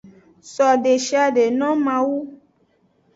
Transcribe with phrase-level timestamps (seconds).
[0.53, 2.17] So deshiade no mawu.